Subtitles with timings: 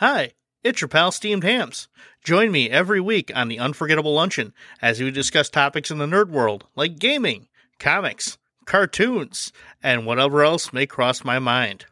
[0.00, 1.88] Hi, it's your pal Steamed Hams.
[2.22, 6.28] Join me every week on the Unforgettable Luncheon as we discuss topics in the nerd
[6.28, 7.48] world like gaming,
[7.80, 11.86] comics, cartoons, and whatever else may cross my mind.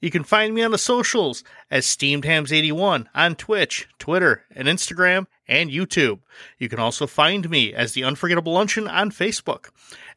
[0.00, 4.66] You can find me on the socials as Steamed Hams 81 on Twitch, Twitter, and
[4.66, 6.18] Instagram and YouTube.
[6.58, 9.68] You can also find me as the Unforgettable Luncheon on Facebook.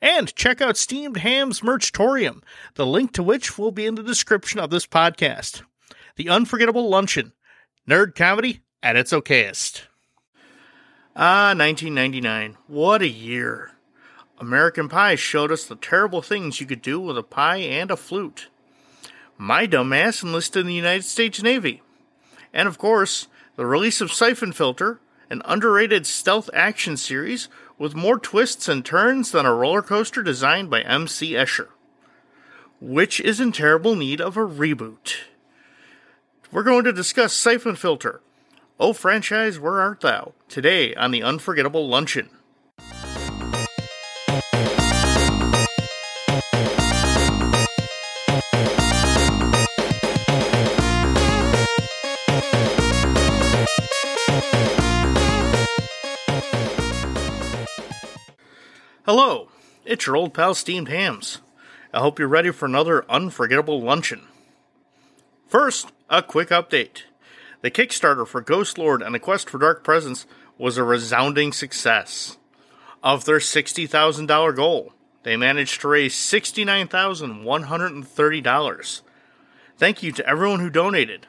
[0.02, 2.42] And check out Steamed Hams Merchtorium,
[2.74, 5.62] the link to which will be in the description of this podcast.
[6.18, 7.34] The Unforgettable Luncheon,
[7.89, 9.82] nerd comedy at its okayest.
[11.14, 12.56] Ah, 1999.
[12.68, 13.71] What a year.
[14.39, 17.97] American Pie showed us the terrible things you could do with a pie and a
[17.97, 18.47] flute.
[19.37, 21.82] My dumbass enlisted in the United States Navy.
[22.54, 28.18] And of course, the release of Syphon Filter, an underrated stealth action series with more
[28.18, 31.32] twists and turns than a roller coaster designed by M.C.
[31.32, 31.68] Escher,
[32.80, 35.16] which is in terrible need of a reboot.
[36.55, 38.22] We're going to discuss Syphon Filter.
[38.80, 40.31] Oh, franchise, where art thou?
[40.48, 42.30] Today on the Unforgettable Luncheon.
[59.03, 59.50] Hello,
[59.84, 61.42] it's your old pal Steamed Hams.
[61.94, 64.22] I hope you're ready for another unforgettable luncheon.
[65.48, 67.04] First, a quick update.
[67.62, 72.38] The Kickstarter for Ghost Lord and the Quest for Dark Presence was a resounding success.
[73.04, 74.94] Of their $60,000 goal,
[75.24, 79.02] they managed to raise $69,130.
[79.78, 81.28] Thank you to everyone who donated.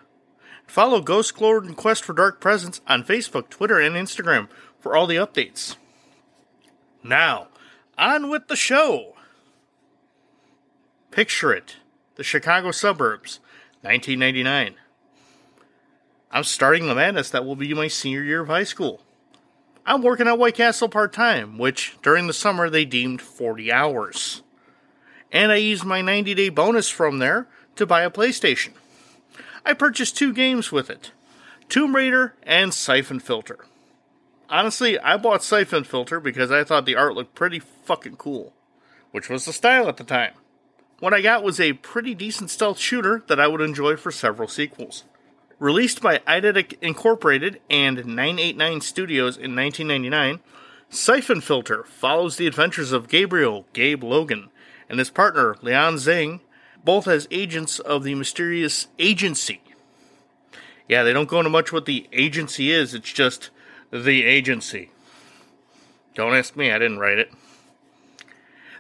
[0.67, 5.07] Follow Ghost Lord and Quest for Dark Presence on Facebook, Twitter, and Instagram for all
[5.07, 5.77] the updates.
[7.03, 7.49] Now,
[7.99, 9.17] on with the show.
[11.11, 11.77] Picture it
[12.17, 13.41] the Chicago suburbs,
[13.83, 14.75] 1999.
[16.31, 19.03] I'm starting the madness that will be my senior year of high school.
[19.87, 24.43] I'm working at White Castle part time, which during the summer they deemed 40 hours.
[25.31, 27.47] And I used my 90 day bonus from there
[27.77, 28.73] to buy a PlayStation.
[29.65, 31.13] I purchased two games with it
[31.69, 33.59] Tomb Raider and Syphon Filter.
[34.49, 38.53] Honestly, I bought Syphon Filter because I thought the art looked pretty fucking cool,
[39.11, 40.35] which was the style at the time.
[40.99, 44.49] What I got was a pretty decent stealth shooter that I would enjoy for several
[44.49, 45.05] sequels.
[45.59, 50.41] Released by Eidetic Incorporated and 989 Studios in 1999,
[50.89, 54.49] Syphon Filter follows the adventures of Gabriel Gabe Logan
[54.89, 56.41] and his partner Lian Xing,
[56.83, 59.61] both as agents of the mysterious agency.
[60.89, 63.51] Yeah, they don't go into much what the agency is, it's just
[63.91, 64.91] the agency.
[66.15, 67.33] Don't ask me, I didn't write it.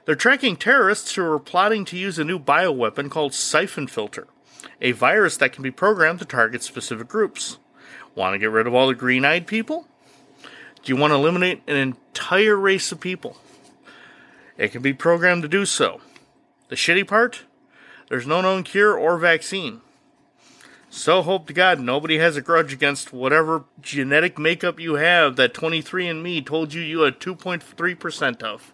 [0.06, 4.28] They're tracking terrorists who are plotting to use a new bioweapon called Syphon Filter,
[4.80, 7.58] a virus that can be programmed to target specific groups.
[8.14, 9.88] Want to get rid of all the green eyed people?
[10.84, 13.36] Do you want to eliminate an entire race of people?
[14.56, 16.00] It can be programmed to do so.
[16.68, 17.42] The shitty part?
[18.08, 19.80] There's no known cure or vaccine.
[20.88, 25.52] So hope to God nobody has a grudge against whatever genetic makeup you have that
[25.52, 28.72] 23andMe told you you had 2.3% of.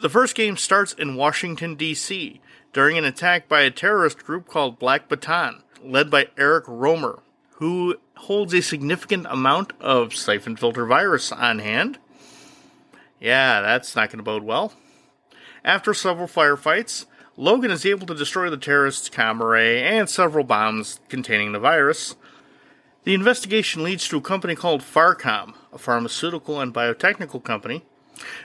[0.00, 2.40] The first game starts in Washington, D.C.,
[2.74, 7.20] during an attack by a terrorist group called Black Baton, led by Eric Rhoemer,
[7.52, 11.98] who holds a significant amount of syphon filter virus on hand.
[13.18, 14.74] Yeah, that's not going to bode well.
[15.64, 17.06] After several firefights,
[17.38, 22.16] Logan is able to destroy the terrorists' com array and several bombs containing the virus.
[23.04, 27.84] The investigation leads to a company called PharCom, a pharmaceutical and biotechnical company.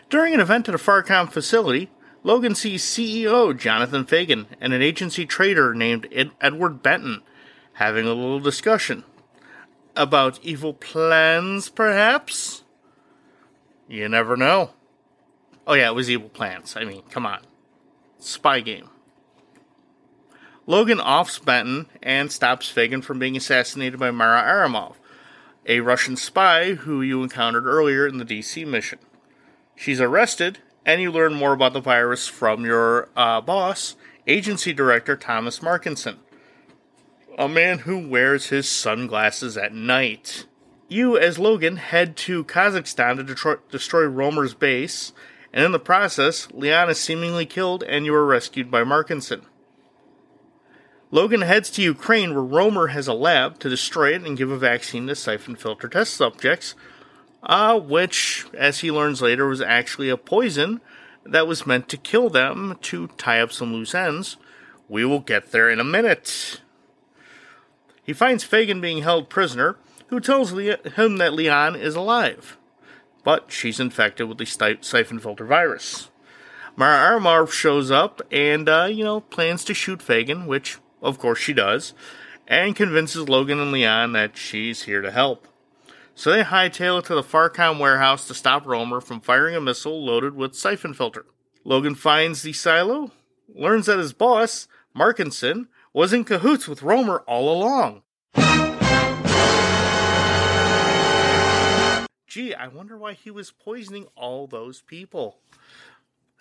[0.10, 1.90] During an event at a PharCom facility,
[2.24, 7.24] Logan sees CEO Jonathan Phagan and an agency trader named Ed- Edward Benton
[7.74, 9.04] having a little discussion.
[9.96, 12.64] About evil plans, perhaps?
[13.88, 14.72] You never know.
[15.68, 16.76] Oh, yeah, it was evil plans.
[16.78, 17.42] I mean, come on
[18.24, 18.90] spy game.
[20.68, 24.96] Logan offs Benton and stops Phagan from being assassinated by Mara Aramov,
[25.66, 29.00] a Russian spy who you encountered earlier in the DC mission.
[29.82, 33.96] She's arrested, and you learn more about the virus from your uh, boss,
[34.28, 36.18] agency director Thomas Markinson,
[37.36, 40.46] a man who wears his sunglasses at night.
[40.88, 45.14] You, as Logan, head to Kazakhstan to destroy, destroy Rhoemer's base
[45.52, 49.42] and in the process, Leon is seemingly killed and you are rescued by Markinson.
[51.10, 54.60] Logan heads to Ukraine where Rhoemer has a lab to destroy it and give a
[54.60, 56.76] vaccine to syphon filter test subjects,
[57.44, 60.82] uh, which, as he learns later, was actually a poison
[61.26, 64.38] that was meant to kill them to tie up some loose ends.
[64.90, 66.62] We will get there in a minute.
[68.04, 69.78] He finds Phagan being held prisoner,
[70.08, 72.58] who tells him that Leon is alive.
[73.24, 76.10] But she's infected with the syphon filter virus.
[76.76, 81.40] Mara Armar shows up and, uh, you know, plans to shoot Phagan, which, of course,
[81.40, 81.94] she does,
[82.48, 85.48] and convinces Logan and Leon that she's here to help.
[86.22, 90.06] So they hightail it to the PharCom warehouse to stop Rhoemer from firing a missile
[90.06, 91.26] loaded with syphon filter.
[91.64, 93.10] Logan finds the silo,
[93.50, 98.04] learns that his boss, Markinson, was in cahoots with Rhoemer all along.
[102.28, 105.40] Gee, I wonder why he was poisoning all those people.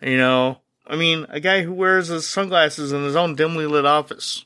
[0.03, 3.87] You know, I mean, a guy who wears his sunglasses in his own dimly lit
[3.87, 4.45] office.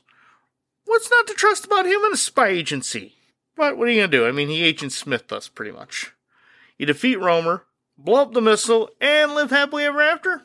[0.85, 3.14] What's not to trust about him in a spy agency?
[3.55, 4.27] But what are you going to do?
[4.27, 6.13] I mean, he Agent Smith us pretty much.
[6.77, 7.61] You defeat Rhoemer,
[7.97, 10.43] blow up the missile, and live happily ever after?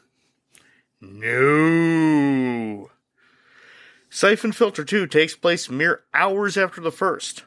[1.00, 2.90] No.
[4.08, 7.44] Syphon Filter 2 takes place mere hours after the first.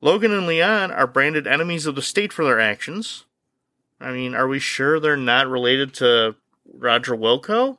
[0.00, 3.24] Logan and Leon are branded enemies of the state for their actions.
[4.00, 6.36] I mean, are we sure they're not related to
[6.72, 7.78] Roger Wilco?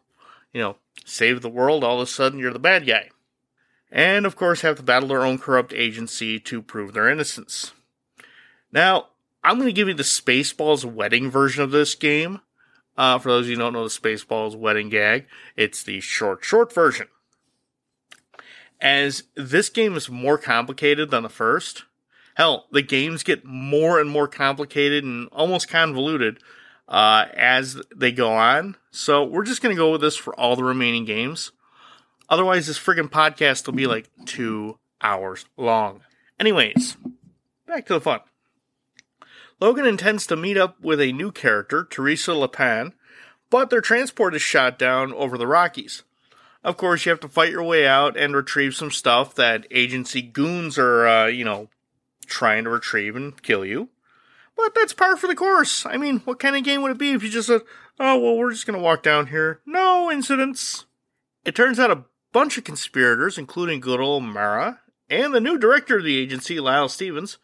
[0.53, 0.75] You know,
[1.05, 3.09] save the world, all of a sudden you're the bad guy
[3.95, 7.71] and of course have to battle their own corrupt agency to prove their innocence.
[8.71, 9.07] Now,
[9.41, 12.41] I'm going to give you the Spaceballs wedding version of this game.
[12.97, 16.43] Uh, for those of you who don't know the Spaceballs wedding gag, it's the short,
[16.43, 17.07] short version.
[18.81, 21.85] As this game is more complicated than the first,
[22.35, 26.39] hell, the games get more and more complicated and almost convoluted
[26.89, 28.75] uh, as they go on.
[28.91, 31.51] So we're just going to go with this for all the remaining games.
[32.29, 36.01] Otherwise, this friggin' podcast will be like two hours long.
[36.39, 36.97] Anyways,
[37.67, 38.21] back to the fun.
[39.59, 42.93] Logan intends to meet up with a new character, Teresa Lapin,
[43.49, 46.03] but their transport is shot down over the Rockies.
[46.63, 50.21] Of course, you have to fight your way out and retrieve some stuff that agency
[50.21, 51.69] goons are, uh, you know,
[52.25, 53.89] trying to retrieve and kill you.
[54.57, 55.85] But that's par for the course.
[55.85, 57.61] I mean, what kind of game would it be if you just said,
[57.99, 59.61] oh, well, we're just going to walk down here?
[59.65, 60.85] No incidents.
[61.45, 65.99] It turns out a bunch of conspirators, including good old Mara, and the new director
[65.99, 67.37] of the agency, Lyle Stevens.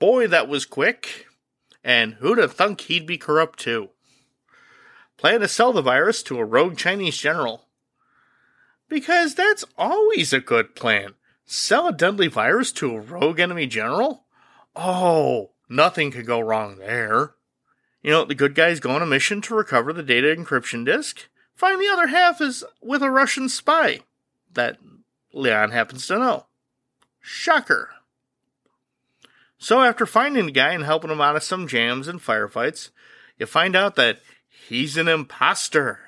[0.00, 1.26] Boy, that was quick.
[1.84, 3.90] And who'd have thunk he'd be corrupt too?
[5.16, 7.68] Plan to sell the virus to a rogue Chinese general.
[8.88, 11.14] Because that's always a good plan.
[11.46, 14.24] Sell a deadly virus to a rogue enemy general?
[14.74, 17.34] Oh, nothing could go wrong there.
[18.02, 21.28] You know, the good guys go on a mission to recover the data encryption disk.
[21.54, 24.00] Find the other half is with a Russian spy
[24.54, 24.78] that
[25.32, 26.46] Leon happens to know.
[27.20, 27.90] Shocker.
[29.58, 32.90] So, after finding the guy and helping him out of some jams and firefights,
[33.38, 34.20] you find out that
[34.68, 36.00] he's an imposter.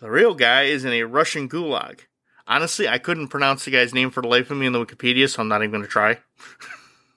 [0.00, 2.00] The real guy is in a Russian gulag.
[2.46, 5.28] Honestly, I couldn't pronounce the guy's name for the life of me in the Wikipedia,
[5.28, 6.18] so I'm not even going to try.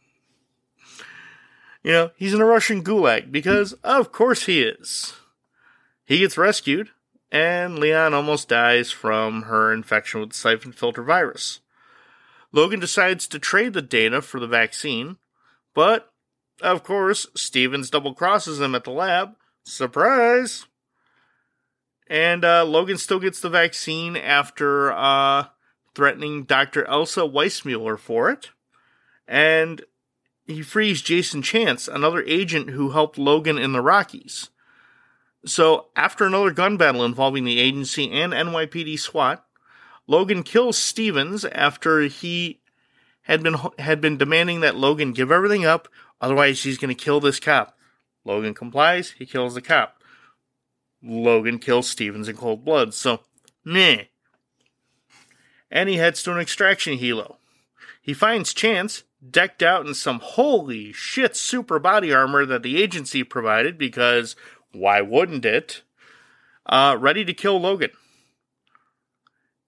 [1.83, 5.13] you know, he's in a Russian gulag because, of course, he is.
[6.06, 6.89] He gets rescued,
[7.31, 11.62] and Leon almost dies from her infection with the syphon filter virus.
[12.51, 15.18] Logan decides to trade the data for the vaccine,
[15.74, 16.12] but
[16.62, 19.36] of course, Stevens double crosses him at the lab.
[19.63, 20.66] Surprise!
[22.07, 25.45] And uh, Logan still gets the vaccine after uh,
[25.95, 26.86] threatening Dr.
[26.86, 28.50] Elsa Weissmuller for it.
[29.28, 29.83] And
[30.45, 34.50] he frees Jason Chance, another agent who helped Logan in the Rockies.
[35.45, 39.44] So, after another gun battle involving the agency and NYPD SWAT,
[40.07, 42.60] Logan kills Stevens after he
[43.24, 45.88] had been had been demanding that Logan give everything up,
[46.19, 47.78] otherwise he's going to kill this cop.
[48.24, 50.04] Logan complies, he kills the cop.
[51.02, 53.21] Logan kills Stevens in cold blood, so
[53.66, 54.06] meh.
[55.71, 57.38] And he heads to an extraction helo.
[58.02, 63.24] He finds Chance decked out in some holy shit super body armor that the agency
[63.24, 64.36] provided because
[64.73, 65.81] why wouldn't it?
[66.66, 67.92] Uh, ready to kill Logan.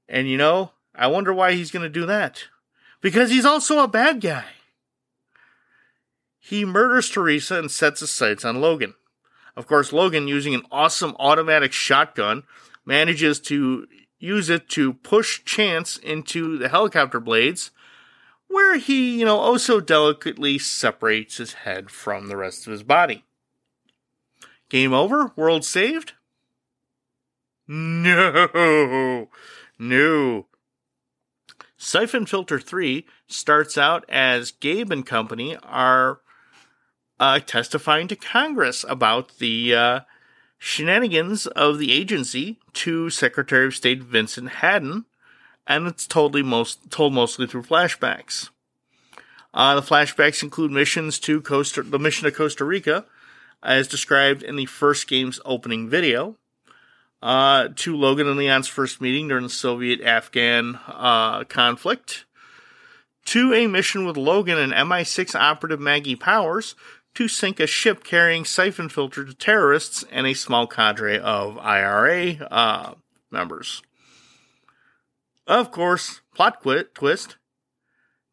[0.07, 2.45] And you know, I wonder why he's going to do that.
[3.01, 4.45] Because he's also a bad guy.
[6.39, 8.95] He murders Teresa and sets his sights on Logan.
[9.55, 12.43] Of course, Logan, using an awesome automatic shotgun,
[12.85, 13.87] manages to
[14.19, 17.71] use it to push Chance into the helicopter blades,
[18.47, 22.83] where he, you know, oh so delicately separates his head from the rest of his
[22.83, 23.23] body.
[24.73, 25.31] Game over?
[25.35, 26.13] World saved?
[27.67, 29.29] No.
[29.77, 30.47] No.
[31.77, 36.21] Syphon Filter 3 starts out as Gabe and company are
[37.19, 39.99] uh, testifying to Congress about the uh,
[40.57, 45.05] shenanigans of the agency to Secretary of State Vincent Hadden
[45.67, 48.49] and it's totally most told mostly through flashbacks.
[49.53, 53.05] Uh, the flashbacks include missions to Costa, the mission to Costa Rica,
[53.63, 56.37] as described in the first game's opening video,
[57.21, 62.25] uh, to Logan and Leon's first meeting during the Soviet-Afghan uh, conflict,
[63.25, 66.75] to a mission with Logan and MI6 operative Maggie Powers
[67.15, 72.45] to sink a ship carrying syphon filter to terrorists and a small cadre of IRA
[72.51, 72.93] uh,
[73.31, 73.81] members.
[75.47, 77.37] Of course, plot twist.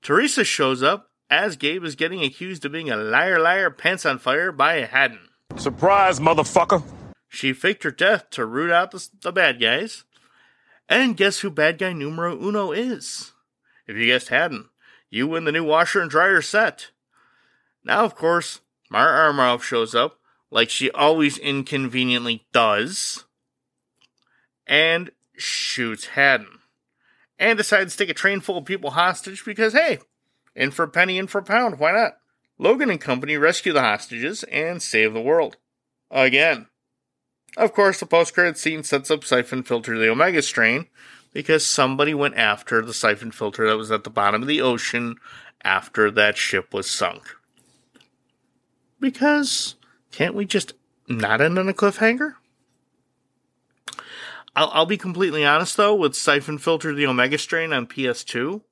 [0.03, 4.19] Teresa shows up as Gabe is getting accused of being a liar, liar, pants on
[4.19, 5.29] fire by Hadden.
[5.57, 6.83] Surprise, motherfucker!
[7.29, 10.05] She faked her death to root out the, the bad guys.
[10.89, 13.33] And guess who bad guy numero uno is?
[13.87, 14.69] If you guessed Hadden,
[15.09, 16.91] you win the new washer and dryer set.
[17.85, 18.61] Now, of course,
[18.91, 20.19] Mara Armorov shows up,
[20.51, 23.25] like she always inconveniently does,
[24.67, 26.59] and shoots Hadden.
[27.39, 30.01] And decides to take a train full of people hostage because, hey,
[30.61, 32.19] in for a penny, in for a pound, why not?
[32.59, 35.57] Logan and company rescue the hostages and save the world.
[36.11, 36.67] Again.
[37.57, 40.87] Of course, the post credit scene sets up Syphon Filter the Omega strain
[41.33, 45.17] because somebody went after the syphon filter that was at the bottom of the ocean
[45.63, 47.37] after that ship was sunk.
[49.01, 49.77] Because
[50.13, 50.75] can't we just
[51.09, 52.35] not end on a cliffhanger?
[54.55, 58.63] I'll, I'll be completely honest though, with Syphon Filter the Omega Strain on PS2,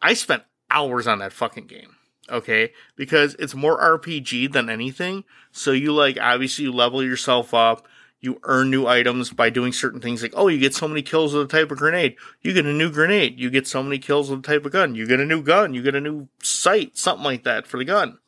[0.00, 1.96] I spent hours on that fucking game.
[2.28, 5.24] Okay, because it's more RPG than anything.
[5.52, 7.86] So you like obviously you level yourself up,
[8.20, 11.34] you earn new items by doing certain things like, oh, you get so many kills
[11.34, 12.16] with a type of grenade.
[12.42, 13.38] You get a new grenade.
[13.38, 14.94] You get so many kills with a type of gun.
[14.94, 15.74] You get a new gun.
[15.74, 18.18] You get a new sight, something like that for the gun.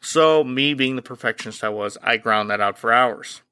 [0.00, 3.42] So, me being the perfectionist I was, I ground that out for hours.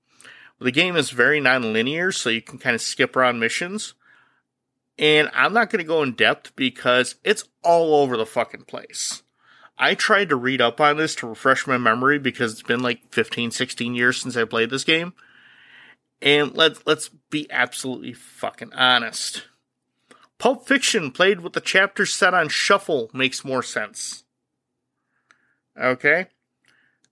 [0.59, 3.95] The game is very non-linear, so you can kind of skip around missions.
[4.99, 9.23] And I'm not going to go in depth because it's all over the fucking place.
[9.79, 13.01] I tried to read up on this to refresh my memory because it's been like
[13.13, 15.15] 15, 16 years since I played this game.
[16.21, 19.45] And let's let's be absolutely fucking honest.
[20.37, 24.25] Pulp Fiction played with the chapters set on shuffle makes more sense.
[25.81, 26.27] Okay?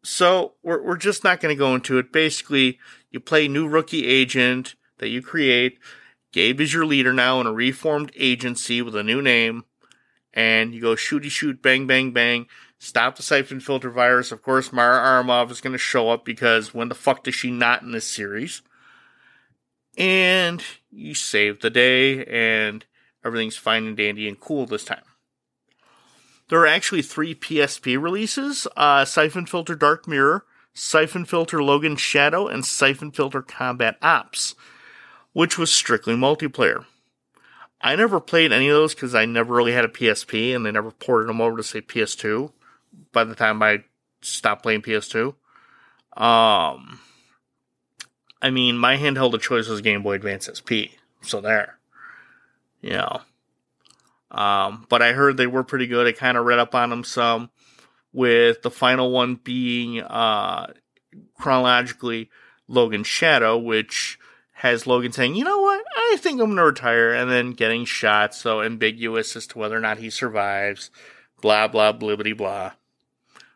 [0.02, 2.12] So we're we're just not going to go into it.
[2.12, 2.78] Basically,
[3.10, 5.78] you play new rookie agent that you create.
[6.32, 9.64] Gabe is your leader now in a reformed agency with a new name,
[10.34, 12.46] and you go shooty shoot, bang bang bang,
[12.78, 14.30] stop the syphon filter virus.
[14.30, 17.50] Of course, Mara Aramov is going to show up because when the fuck does she
[17.50, 18.62] not in this series?
[19.96, 22.84] And you save the day, and
[23.24, 25.02] everything's fine and dandy and cool this time.
[26.48, 32.46] There are actually three PSP releases uh, Syphon Filter Dark Mirror, Syphon Filter Logan Shadow,
[32.46, 34.54] and Syphon Filter Combat Ops,
[35.38, 36.84] which was strictly multiplayer.
[37.80, 40.72] I never played any of those because I never really had a PSP and they
[40.72, 42.50] never ported them over to, say, PS2
[43.12, 43.84] by the time I
[44.20, 45.28] stopped playing PS2.
[46.16, 46.98] Um,
[48.42, 51.78] I mean, my handheld of choice was Game Boy Advance SP, so there.
[52.80, 53.20] You know.
[54.32, 56.08] Um, but I heard they were pretty good.
[56.08, 57.50] I kind of read up on them some,
[58.12, 60.72] with the final one being uh,
[61.38, 62.28] chronologically
[62.66, 64.17] Logan Shadow, which
[64.58, 65.84] has Logan saying, "You know what?
[65.96, 69.76] I think I'm going to retire," and then getting shot, so ambiguous as to whether
[69.76, 70.90] or not he survives.
[71.40, 72.72] Blah blah blibbity blah.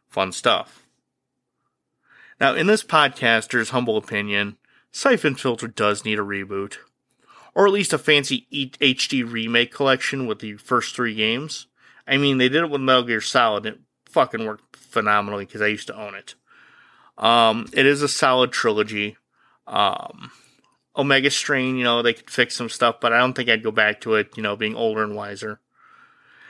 [0.09, 0.87] Fun stuff.
[2.41, 4.57] Now, in this podcaster's humble opinion,
[4.91, 6.79] Syphon Filter does need a reboot
[7.55, 11.67] or at least a fancy HD remake collection with the first three games.
[12.07, 13.67] I mean, they did it with Metal Gear Solid.
[13.67, 16.35] It fucking worked phenomenally because I used to own it.
[17.19, 19.17] Um, it is a solid trilogy.
[19.67, 20.33] Um,
[20.97, 23.71] Omega Strain, you know, they could fix some stuff, but I don't think I'd go
[23.71, 25.61] back to it, you know, being older and wiser.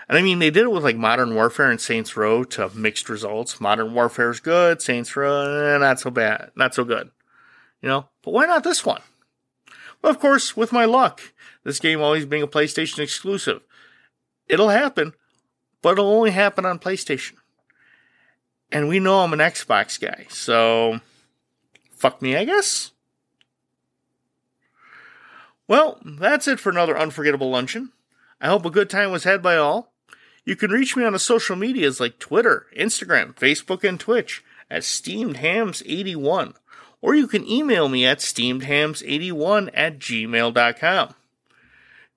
[0.09, 3.09] And I mean, they did it with like Modern Warfare and Saints Row to mixed
[3.09, 3.61] results.
[3.61, 7.11] Modern Warfare is good, Saints Row, eh, not so bad, not so good.
[7.81, 9.01] You know, but why not this one?
[10.01, 11.21] Well, of course, with my luck,
[11.65, 13.63] this game always being a PlayStation exclusive,
[14.49, 15.15] it'll happen,
[15.81, 17.35] but it'll only happen on PlayStation.
[18.71, 21.01] And we know I'm an Xbox guy, so
[21.91, 22.92] fuck me, I guess.
[25.73, 27.93] Well, that's it for another unforgettable luncheon.
[28.43, 29.95] I hope a good time was had by all.
[30.45, 34.83] You can reach me on the social medias like Twitter, Instagram, Facebook, and Twitch at
[34.83, 36.57] SteamedHams81
[37.01, 41.15] or you can email me at steamedhams81 at gmail.com.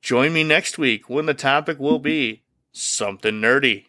[0.01, 2.43] Join me next week when the topic will be
[2.73, 3.85] something nerdy.